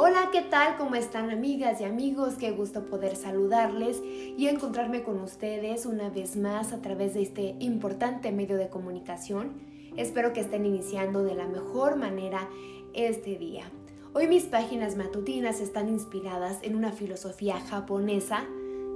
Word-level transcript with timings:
Hola, 0.00 0.28
¿qué 0.30 0.42
tal? 0.42 0.76
¿Cómo 0.76 0.94
están 0.94 1.28
amigas 1.28 1.80
y 1.80 1.84
amigos? 1.84 2.34
Qué 2.38 2.52
gusto 2.52 2.84
poder 2.84 3.16
saludarles 3.16 4.00
y 4.04 4.46
encontrarme 4.46 5.02
con 5.02 5.20
ustedes 5.20 5.86
una 5.86 6.08
vez 6.08 6.36
más 6.36 6.72
a 6.72 6.80
través 6.80 7.14
de 7.14 7.22
este 7.22 7.56
importante 7.58 8.30
medio 8.30 8.56
de 8.56 8.68
comunicación. 8.68 9.54
Espero 9.96 10.32
que 10.32 10.38
estén 10.38 10.66
iniciando 10.66 11.24
de 11.24 11.34
la 11.34 11.48
mejor 11.48 11.96
manera 11.96 12.48
este 12.94 13.38
día. 13.38 13.64
Hoy 14.12 14.28
mis 14.28 14.44
páginas 14.44 14.94
matutinas 14.94 15.58
están 15.60 15.88
inspiradas 15.88 16.58
en 16.62 16.76
una 16.76 16.92
filosofía 16.92 17.58
japonesa 17.58 18.46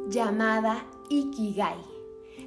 llamada 0.09 0.87
Ikigai, 1.11 1.79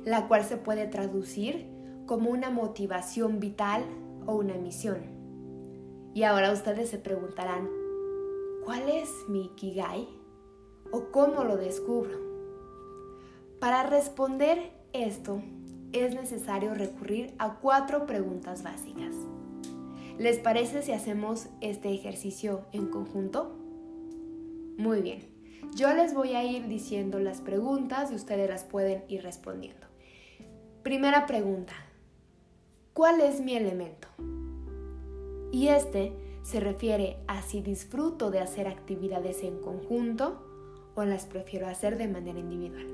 la 0.05 0.29
cual 0.29 0.45
se 0.45 0.55
puede 0.55 0.87
traducir 0.87 1.67
como 2.05 2.29
una 2.29 2.51
motivación 2.51 3.41
vital 3.41 3.83
o 4.25 4.35
una 4.35 4.53
misión. 4.53 4.99
Y 6.13 6.23
ahora 6.23 6.53
ustedes 6.53 6.89
se 6.89 6.97
preguntarán, 6.99 7.83
¿Cuál 8.65 8.89
es 8.89 9.11
mi 9.29 9.45
Ikigai? 9.45 10.07
¿O 10.91 11.11
cómo 11.11 11.43
lo 11.43 11.55
descubro? 11.55 12.17
Para 13.59 13.83
responder 13.83 14.71
esto 14.91 15.43
es 15.93 16.15
necesario 16.15 16.73
recurrir 16.73 17.35
a 17.37 17.59
cuatro 17.59 18.07
preguntas 18.07 18.63
básicas. 18.63 19.13
¿Les 20.17 20.39
parece 20.39 20.81
si 20.81 20.93
hacemos 20.93 21.47
este 21.61 21.93
ejercicio 21.93 22.65
en 22.71 22.87
conjunto? 22.87 23.55
Muy 24.79 25.03
bien. 25.03 25.19
Yo 25.75 25.93
les 25.93 26.15
voy 26.15 26.33
a 26.33 26.43
ir 26.43 26.67
diciendo 26.67 27.19
las 27.19 27.41
preguntas 27.41 28.11
y 28.11 28.15
ustedes 28.15 28.49
las 28.49 28.63
pueden 28.63 29.03
ir 29.07 29.21
respondiendo. 29.21 29.85
Primera 30.81 31.27
pregunta. 31.27 31.73
¿Cuál 32.93 33.21
es 33.21 33.41
mi 33.41 33.55
elemento? 33.55 34.07
Y 35.51 35.67
este 35.67 36.24
se 36.45 36.59
refiere 36.59 37.17
a 37.25 37.41
si 37.41 37.59
disfruto 37.61 38.29
de 38.29 38.39
hacer 38.39 38.67
actividades 38.67 39.41
en 39.41 39.59
conjunto 39.59 40.43
o 40.93 41.03
las 41.03 41.25
prefiero 41.25 41.67
hacer 41.67 41.97
de 41.97 42.07
manera 42.07 42.37
individual. 42.37 42.85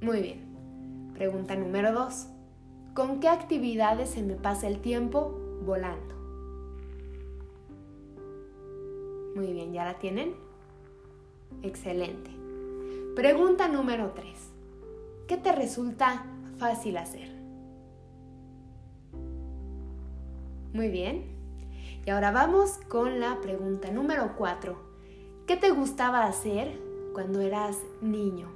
Muy 0.00 0.20
bien. 0.20 1.12
Pregunta 1.14 1.54
número 1.54 1.92
2. 1.92 2.26
¿Con 2.92 3.20
qué 3.20 3.28
actividades 3.28 4.10
se 4.10 4.22
me 4.22 4.34
pasa 4.34 4.66
el 4.66 4.80
tiempo 4.80 5.38
volando? 5.64 6.12
Muy 9.36 9.52
bien, 9.52 9.72
¿ya 9.72 9.84
la 9.84 10.00
tienen? 10.00 10.34
Excelente. 11.62 12.32
Pregunta 13.14 13.68
número 13.68 14.10
3. 14.16 14.26
¿Qué 15.28 15.36
te 15.36 15.52
resulta 15.52 16.26
fácil 16.58 16.96
hacer? 16.96 17.39
Muy 20.72 20.88
bien. 20.88 21.24
Y 22.06 22.10
ahora 22.10 22.30
vamos 22.30 22.78
con 22.88 23.18
la 23.18 23.40
pregunta 23.40 23.90
número 23.90 24.36
4. 24.36 24.76
¿Qué 25.46 25.56
te 25.56 25.70
gustaba 25.70 26.24
hacer 26.24 26.78
cuando 27.12 27.40
eras 27.40 27.76
niño? 28.00 28.48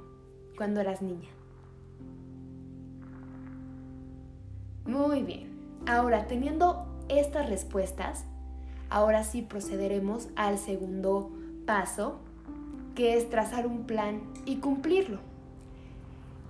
Cuando 0.55 0.79
eras 0.79 1.01
niña. 1.01 1.29
Muy 4.85 5.23
bien. 5.23 5.49
Ahora, 5.87 6.25
teniendo 6.27 6.87
estas 7.09 7.49
respuestas, 7.49 8.23
ahora 8.89 9.23
sí 9.23 9.41
procederemos 9.41 10.29
al 10.37 10.57
segundo 10.57 11.31
paso, 11.65 12.19
que 12.95 13.17
es 13.17 13.29
trazar 13.29 13.67
un 13.67 13.85
plan 13.85 14.21
y 14.45 14.57
cumplirlo. 14.57 15.19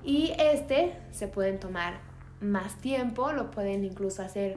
Y 0.04 0.34
este 0.38 0.94
se 1.12 1.28
pueden 1.28 1.60
tomar 1.60 1.96
más 2.40 2.76
tiempo, 2.76 3.32
lo 3.32 3.50
pueden 3.50 3.84
incluso 3.84 4.22
hacer 4.22 4.56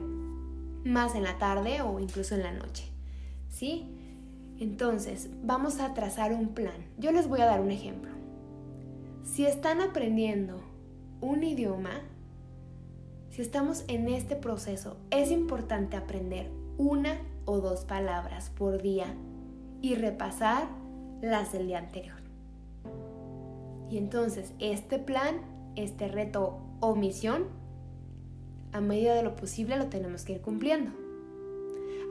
más 0.83 1.15
en 1.15 1.23
la 1.23 1.37
tarde 1.37 1.81
o 1.81 1.99
incluso 1.99 2.35
en 2.35 2.43
la 2.43 2.51
noche. 2.51 2.91
¿Sí? 3.49 3.95
Entonces, 4.59 5.29
vamos 5.43 5.79
a 5.79 5.93
trazar 5.93 6.33
un 6.33 6.49
plan. 6.49 6.85
Yo 6.97 7.11
les 7.11 7.27
voy 7.27 7.41
a 7.41 7.45
dar 7.45 7.61
un 7.61 7.71
ejemplo. 7.71 8.11
Si 9.23 9.45
están 9.45 9.81
aprendiendo 9.81 10.61
un 11.21 11.43
idioma, 11.43 12.01
si 13.29 13.41
estamos 13.41 13.85
en 13.87 14.09
este 14.09 14.35
proceso, 14.35 14.97
es 15.11 15.31
importante 15.31 15.95
aprender 15.95 16.51
una 16.77 17.17
o 17.45 17.59
dos 17.59 17.85
palabras 17.85 18.49
por 18.49 18.81
día 18.81 19.07
y 19.81 19.95
repasar 19.95 20.67
las 21.21 21.51
del 21.51 21.67
día 21.67 21.79
anterior. 21.79 22.17
Y 23.89 23.97
entonces 23.97 24.53
este 24.59 24.99
plan, 24.99 25.37
este 25.75 26.07
reto 26.07 26.59
o 26.79 26.95
misión 26.95 27.58
a 28.71 28.81
medida 28.81 29.15
de 29.15 29.23
lo 29.23 29.35
posible 29.35 29.77
lo 29.77 29.87
tenemos 29.87 30.23
que 30.23 30.33
ir 30.33 30.41
cumpliendo. 30.41 30.91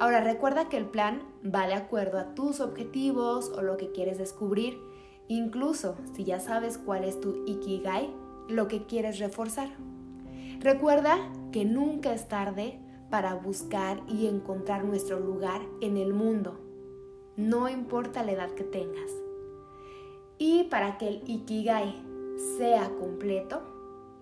Ahora 0.00 0.20
recuerda 0.20 0.68
que 0.68 0.76
el 0.76 0.86
plan 0.86 1.22
va 1.44 1.66
de 1.66 1.74
acuerdo 1.74 2.18
a 2.18 2.34
tus 2.34 2.60
objetivos 2.60 3.50
o 3.50 3.62
lo 3.62 3.76
que 3.76 3.90
quieres 3.90 4.18
descubrir, 4.18 4.78
incluso 5.26 5.96
si 6.14 6.24
ya 6.24 6.38
sabes 6.38 6.78
cuál 6.78 7.04
es 7.04 7.20
tu 7.20 7.44
ikigai, 7.46 8.08
lo 8.48 8.68
que 8.68 8.86
quieres 8.86 9.18
reforzar. 9.18 9.70
Recuerda 10.60 11.16
que 11.52 11.64
nunca 11.64 12.12
es 12.12 12.28
tarde 12.28 12.78
para 13.10 13.34
buscar 13.34 14.00
y 14.08 14.26
encontrar 14.26 14.84
nuestro 14.84 15.18
lugar 15.18 15.62
en 15.80 15.96
el 15.96 16.12
mundo, 16.12 16.60
no 17.36 17.68
importa 17.68 18.24
la 18.24 18.32
edad 18.32 18.50
que 18.50 18.64
tengas. 18.64 19.10
Y 20.38 20.64
para 20.64 20.98
que 20.98 21.08
el 21.08 21.22
ikigai 21.26 22.02
sea 22.56 22.90
completo, 23.00 23.62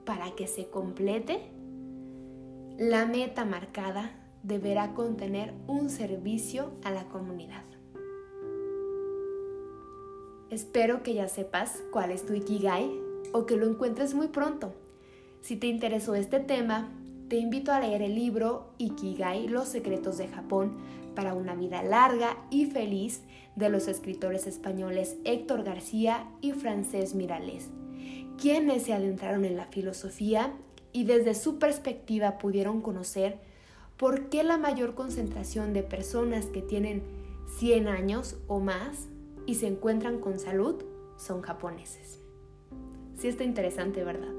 para 0.05 0.31
que 0.33 0.47
se 0.47 0.69
complete, 0.69 1.51
la 2.79 3.07
meta 3.07 3.47
marcada 3.47 4.11
deberá 4.43 4.93
contener 4.93 5.55
un 5.67 5.89
servicio 5.89 6.73
a 6.85 6.91
la 6.91 7.05
comunidad. 7.09 7.65
Espero 10.51 11.03
que 11.03 11.15
ya 11.15 11.27
sepas 11.29 11.83
cuál 11.91 12.11
es 12.11 12.27
tu 12.27 12.35
Ikigai 12.35 12.91
o 13.33 13.47
que 13.47 13.57
lo 13.57 13.67
encuentres 13.67 14.15
muy 14.15 14.29
pronto. 14.29 14.75
Si 15.41 15.57
te 15.57 15.69
interesó 15.69 16.15
este 16.15 16.39
tema, 16.39 16.93
te 17.29 17.37
invito 17.37 17.73
a 17.73 17.81
leer 17.81 18.03
el 18.03 18.15
libro 18.15 18.75
Ikigai, 18.77 19.49
Los 19.49 19.69
secretos 19.69 20.19
de 20.19 20.29
Japón 20.29 20.77
para 21.15 21.35
una 21.35 21.55
vida 21.55 21.83
larga 21.83 22.37
y 22.51 22.67
feliz 22.67 23.23
de 23.57 23.71
los 23.71 23.89
escritores 23.89 24.47
españoles 24.47 25.17
Héctor 25.25 25.65
García 25.65 26.29
y 26.43 26.53
Francés 26.53 27.15
Miralles, 27.15 27.71
quienes 28.39 28.83
se 28.83 28.93
adentraron 28.93 29.47
en 29.47 29.57
la 29.57 29.65
filosofía 29.65 30.53
y 30.97 31.05
desde 31.05 31.35
su 31.35 31.59
perspectiva 31.59 32.39
pudieron 32.39 32.81
conocer 32.81 33.37
por 33.99 34.31
qué 34.31 34.43
la 34.43 34.57
mayor 34.57 34.95
concentración 34.95 35.75
de 35.75 35.83
personas 35.83 36.47
que 36.47 36.63
tienen 36.63 37.03
100 37.59 37.87
años 37.87 38.37
o 38.49 38.61
más 38.61 39.09
y 39.45 39.57
se 39.57 39.67
encuentran 39.67 40.21
con 40.21 40.39
salud 40.39 40.83
son 41.19 41.43
japoneses. 41.43 42.23
Sí 43.19 43.29
está 43.29 43.45
interesante, 43.45 44.05
¿verdad? 44.05 44.33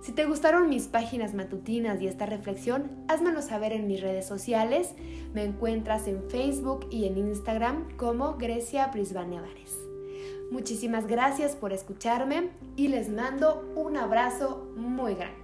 Si 0.00 0.10
te 0.10 0.24
gustaron 0.24 0.68
mis 0.68 0.88
páginas 0.88 1.32
matutinas 1.32 2.02
y 2.02 2.08
esta 2.08 2.26
reflexión, 2.26 2.90
házmelo 3.06 3.40
saber 3.40 3.72
en 3.72 3.86
mis 3.86 4.00
redes 4.00 4.26
sociales. 4.26 4.94
Me 5.32 5.44
encuentras 5.44 6.08
en 6.08 6.28
Facebook 6.28 6.88
y 6.90 7.04
en 7.04 7.18
Instagram 7.18 7.96
como 7.96 8.36
Grecia 8.36 8.88
Brisbane 8.88 9.40
Muchísimas 10.50 11.06
gracias 11.06 11.54
por 11.54 11.72
escucharme 11.72 12.50
y 12.74 12.88
les 12.88 13.08
mando 13.08 13.72
un 13.76 13.96
abrazo 13.96 14.72
muy 14.74 15.14
grande. 15.14 15.41